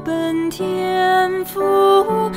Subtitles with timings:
[0.00, 2.30] 本天赋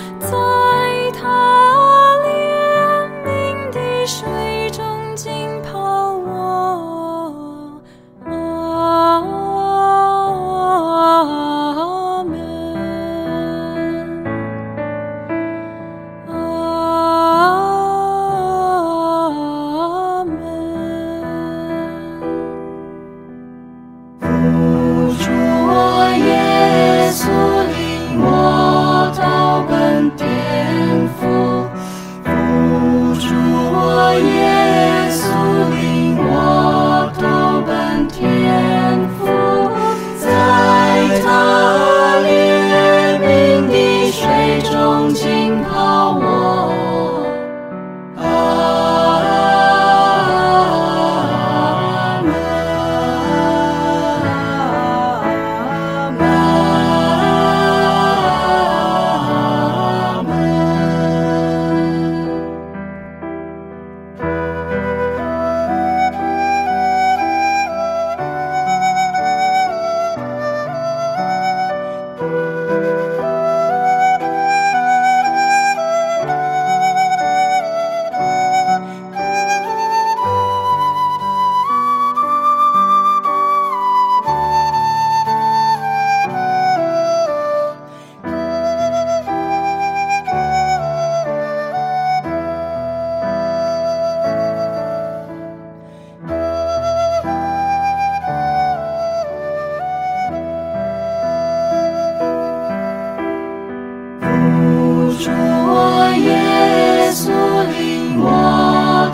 [105.23, 107.29] 主我耶稣
[107.69, 108.25] 领我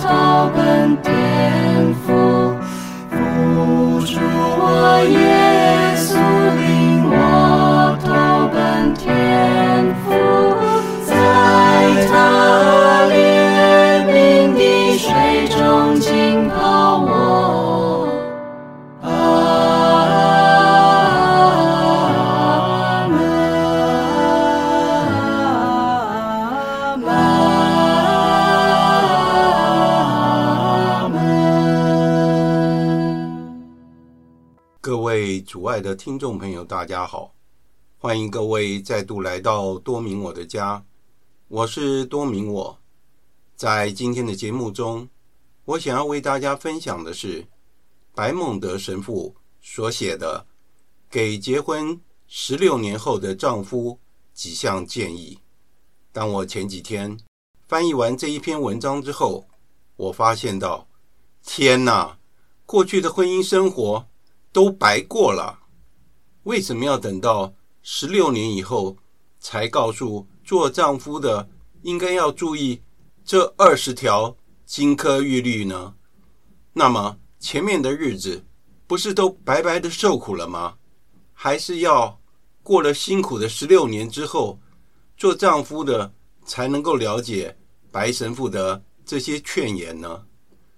[0.01, 0.07] 投
[0.55, 1.11] 奔天
[2.05, 2.07] 父，
[3.11, 3.17] 主
[4.05, 4.63] 主我
[5.03, 5.19] 耶
[5.97, 6.15] 稣
[6.55, 6.63] 领
[7.11, 7.11] 我
[8.01, 8.07] 投
[8.55, 8.55] 奔
[8.93, 9.05] 天
[10.05, 10.07] 父，
[11.03, 11.11] 在
[12.07, 12.09] 他
[13.09, 13.11] 怜
[14.07, 14.63] 悯的
[14.97, 15.09] 水
[15.49, 15.59] 中
[15.99, 16.55] 浸泡
[16.99, 17.16] 我。
[35.57, 37.33] 主爱的听众朋友，大家好，
[37.97, 40.85] 欢迎各位再度来到多明我的家，
[41.47, 42.77] 我是多明我。
[43.55, 45.09] 在今天的节目中，
[45.65, 47.43] 我想要为大家分享的是
[48.13, 50.45] 白孟德神父所写的
[51.09, 53.97] 《给结婚十六年后的丈夫
[54.35, 55.35] 几项建议》。
[56.11, 57.19] 当我前几天
[57.67, 59.47] 翻译完这一篇文章之后，
[59.95, 60.87] 我发现到，
[61.43, 62.19] 天哪，
[62.67, 64.05] 过去的婚姻生活
[64.51, 65.59] 都白过了。
[66.43, 68.97] 为什么要等到十六年以后
[69.39, 71.49] 才告诉做丈夫的
[71.81, 72.81] 应该要注意
[73.23, 74.35] 这二十条
[74.65, 75.93] 金科玉律呢？
[76.73, 78.45] 那么前面的日子
[78.87, 80.75] 不是都白白的受苦了吗？
[81.33, 82.19] 还是要
[82.63, 84.59] 过了辛苦的十六年之后，
[85.15, 86.13] 做丈夫的
[86.45, 87.57] 才能够了解
[87.91, 90.25] 白神父的这些劝言呢？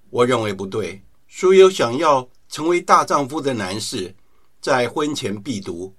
[0.09, 1.01] 我认为不对。
[1.27, 4.13] 所有想要成为大丈夫的男士，
[4.59, 5.95] 在婚前必读，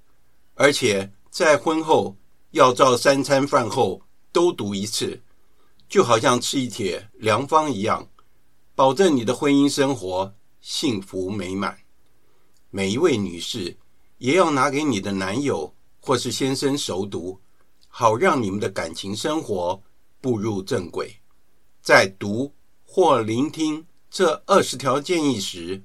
[0.55, 2.17] 而且在婚后
[2.51, 4.03] 要照三餐饭后
[4.33, 5.23] 都读一次，
[5.89, 8.07] 就好像吃一帖良方一样，
[8.75, 11.79] 保证你的婚姻生活幸福美满。
[12.71, 13.77] 每一位女士
[14.19, 17.41] 也要拿给你的男友或是先生熟读，
[17.89, 19.81] 好让你们的感情生活
[20.21, 21.15] 步入正轨。
[21.81, 22.53] 在读
[22.85, 23.87] 或聆听。
[24.13, 25.81] 这二十条建议时，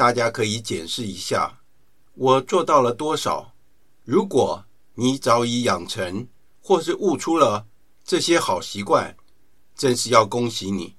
[0.00, 1.60] 大家可以检视一下，
[2.14, 3.52] 我做到了多少？
[4.02, 4.64] 如果
[4.94, 6.26] 你早已养成
[6.62, 7.66] 或是悟出了
[8.02, 9.14] 这些好习惯，
[9.76, 10.96] 真是要恭喜你，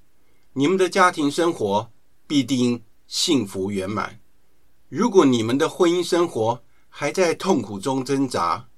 [0.52, 1.90] 你们的家庭生活
[2.28, 4.20] 必定幸福圆满。
[4.88, 8.68] 如果你们的婚姻生活还在痛苦中挣扎，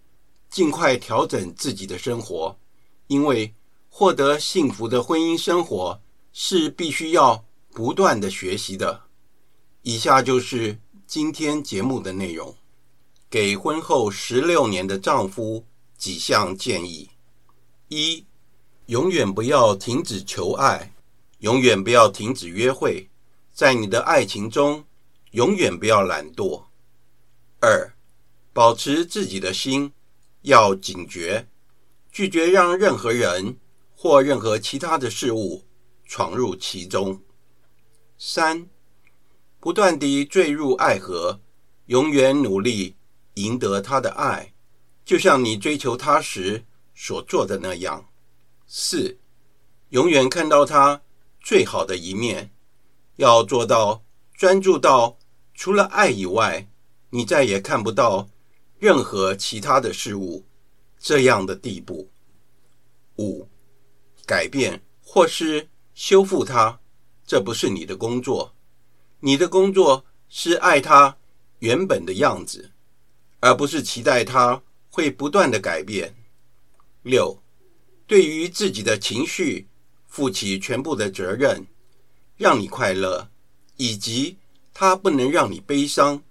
[0.49, 2.59] 尽快调整自己的生活，
[3.09, 3.55] 因为
[3.91, 6.01] 获得幸福的婚姻生活
[6.33, 7.45] 是必须要。
[7.75, 9.03] 不断的学习的，
[9.87, 12.57] 以下就是今天节目的内容。
[13.29, 15.67] 给婚后十六年的丈夫
[15.99, 17.11] 几项建议：
[17.89, 18.25] 一、
[18.87, 20.95] 永远不要停止求爱，
[21.41, 23.11] 永远不要停止约会，
[23.53, 24.83] 在你的爱情中，
[25.33, 26.65] 永远不要懒惰。
[27.61, 27.95] 二、
[28.55, 29.93] 保持自己的心，
[30.41, 31.47] 要警觉，
[32.11, 33.59] 拒绝让任何人
[33.95, 35.63] 或任何其他的事物
[36.07, 37.21] 闯入其中。
[38.17, 38.67] 三、
[39.65, 41.41] 不断地坠入爱河，
[41.87, 42.97] 永远努力
[43.37, 44.53] 赢得他的爱，
[45.07, 46.63] 就像你追求他时
[46.95, 48.07] 所做的那样。
[48.67, 49.19] 四、
[49.89, 51.01] 永远看到他
[51.41, 52.51] 最好的一面，
[53.17, 55.17] 要做到专注到
[55.55, 56.69] 除了爱以外，
[57.09, 58.29] 你再也看不到
[58.79, 60.45] 任何其他的事物
[60.99, 62.11] 这样的地步。
[63.17, 63.49] 五、
[64.27, 66.79] 改变或是修复他。
[67.27, 68.55] 这不是你的工作，
[69.25, 71.17] 你的工作是爱他
[71.61, 72.73] 原本的样子，
[73.41, 76.15] 而不是期待他会不断的改变。
[77.05, 77.43] 六，
[78.07, 79.67] 对于自己的情绪
[80.07, 81.67] 负起全部的责任，
[82.37, 83.31] 让你快乐，
[83.79, 84.37] 以及
[84.75, 86.23] 他不能让你悲伤，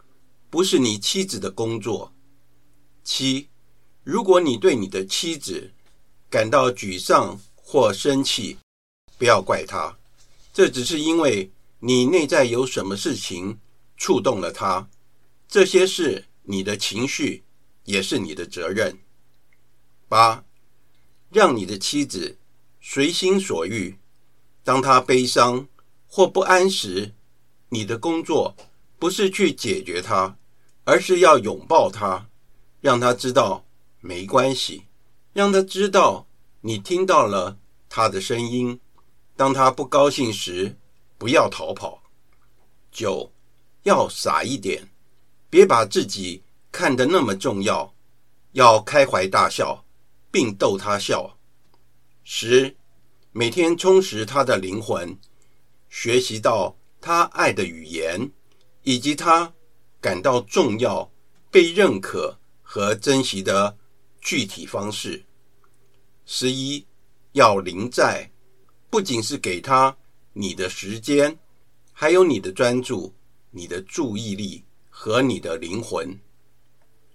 [0.51, 2.13] 不是你妻子的工作。
[3.03, 3.47] 七，
[4.03, 5.71] 如果你对你的妻子
[6.29, 8.59] 感到沮丧或生气，
[9.17, 9.97] 不要怪他。
[10.53, 11.49] 这只是因为
[11.85, 13.59] 你内在有什么事情
[13.97, 14.87] 触动了他，
[15.49, 17.43] 这些是你的情绪，
[17.83, 18.97] 也是你的责任。
[20.07, 20.45] 八，
[21.29, 22.37] 让你的妻子
[22.79, 23.97] 随心所欲。
[24.63, 25.67] 当她悲伤
[26.07, 27.13] 或不安时，
[27.67, 28.55] 你的工作
[28.97, 30.37] 不是去解决她，
[30.85, 32.29] 而是要拥抱她，
[32.79, 33.65] 让她知道
[33.99, 34.83] 没关系，
[35.33, 36.27] 让她知道
[36.61, 37.57] 你听到了
[37.89, 38.79] 她的声音。
[39.35, 40.77] 当他不高兴时，
[41.23, 42.03] 不要逃跑。
[42.91, 43.31] 九，
[43.83, 44.85] 要傻一点，
[45.49, 47.95] 别把自己看得那么重要，
[48.51, 49.85] 要开怀大笑，
[50.29, 51.37] 并逗他笑。
[52.25, 52.75] 十，
[53.31, 55.17] 每天充实他的灵魂，
[55.87, 58.29] 学习到他爱的语言，
[58.81, 59.53] 以及他
[60.01, 61.09] 感到重要、
[61.49, 63.77] 被认可和珍惜的
[64.19, 65.23] 具体方式。
[66.25, 66.85] 十一，
[67.31, 68.29] 要临在。
[68.89, 69.97] 不仅是给他
[70.35, 71.37] 你的时间，
[71.91, 73.13] 还有你的专注、
[73.51, 76.19] 你的注意力和你的灵魂。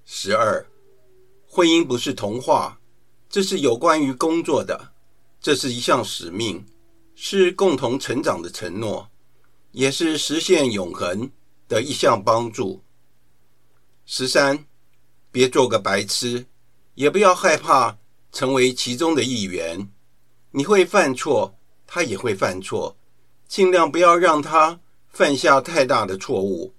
[0.05, 0.65] 十二，
[1.47, 2.81] 婚姻不是童话，
[3.29, 4.93] 这是有关于工作的，
[5.41, 6.65] 这是一项使命，
[7.17, 9.11] 是共同成长的承诺，
[9.73, 11.29] 也是实现永恒
[11.67, 12.81] 的一项帮助。
[14.07, 14.65] 十三，
[15.33, 16.47] 别做个白痴，
[16.95, 17.99] 也不要害怕
[18.31, 19.91] 成为其中的一员，
[20.53, 21.53] 你会犯错。
[21.91, 22.98] 他也会犯错，
[23.49, 24.79] 尽量不要让他
[25.09, 26.75] 犯下太大的错误，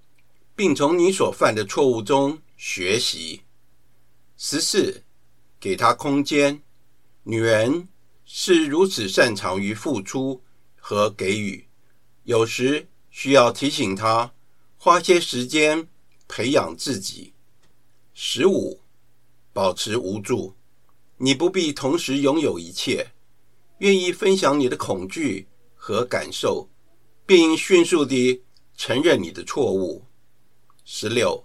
[0.54, 3.42] 并从你所犯的错误中学习。
[4.36, 5.02] 十四，
[5.58, 6.62] 给他空间。
[7.24, 7.88] 女人
[8.24, 10.40] 是如此擅长于付出
[10.76, 11.66] 和给予，
[12.22, 14.32] 有时需要提醒她
[14.78, 15.86] 花些时间
[16.28, 17.34] 培养自己。
[18.14, 18.80] 十五，
[19.52, 20.54] 保持无助。
[21.18, 23.08] 你不必同时拥有一切，
[23.78, 25.46] 愿意分享你的恐惧
[25.82, 26.68] 和感受，
[27.24, 28.42] 并迅速地
[28.76, 30.04] 承认你的错误。
[30.84, 31.42] 十六，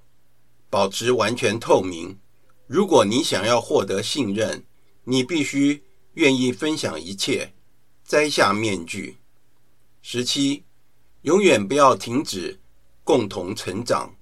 [0.70, 2.20] 保持完全透明。
[2.68, 4.66] 如果你想要获得信任，
[5.06, 5.82] 你必须
[6.16, 7.54] 愿意分享一切，
[8.04, 9.16] 摘下面具。
[10.02, 10.66] 十七，
[11.22, 12.60] 永远不要停止
[13.06, 14.14] 共同成长。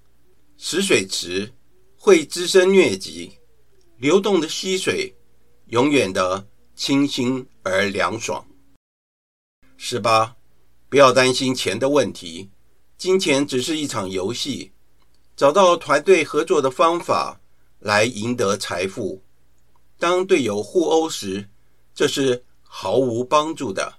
[0.58, 1.52] 死水池
[1.98, 3.32] 会滋生疟疾，
[3.98, 5.16] 流动的溪水
[5.70, 8.46] 永远的清新而凉爽。
[9.78, 10.36] 十八，
[10.90, 12.50] 不要担心钱的问题，
[12.98, 14.72] 金钱只是一场游戏。
[15.36, 17.42] 找到团队合作的方法
[17.80, 19.22] 来赢得财富。
[19.98, 21.50] 当队友互殴时，
[21.94, 23.96] 这是毫无帮助的。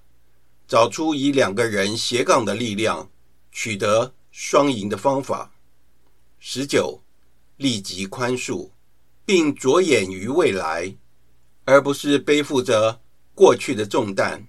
[0.66, 3.10] 找出以两个人斜杠的力量
[3.52, 5.52] 取得双赢的方法。
[6.38, 7.02] 十九，
[7.56, 8.70] 立即宽恕，
[9.26, 10.96] 并着眼于未来，
[11.64, 13.00] 而不是背负着
[13.34, 14.46] 过去的重担。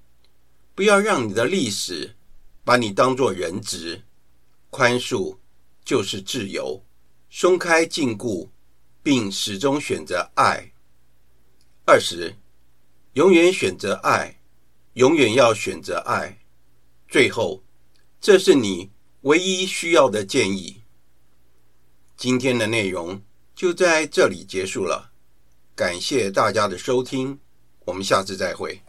[0.75, 2.15] 不要让你的历史
[2.63, 4.03] 把你当作人质。
[4.69, 5.37] 宽恕。
[5.85, 6.83] 就是自由，
[7.29, 8.49] 松开禁锢，
[9.03, 10.71] 并始终选择爱。
[11.85, 12.33] 二十，
[13.13, 14.41] 永远选择爱，
[14.93, 16.39] 永远要选择爱。
[17.07, 17.61] 最后，
[18.19, 18.89] 这是你
[19.21, 20.81] 唯一需要的建议。
[22.17, 23.21] 今天的内容
[23.53, 25.11] 就在这里结束了，
[25.75, 27.39] 感谢大家的收听，
[27.85, 28.84] 我们下次再会。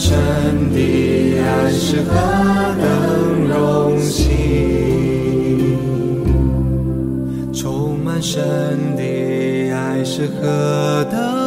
[0.00, 0.16] 神
[0.72, 0.78] 的
[1.42, 2.14] 爱是何
[2.80, 5.76] 等荣幸，
[7.52, 8.40] 充满神
[8.96, 9.02] 的
[9.70, 11.39] 爱是何等。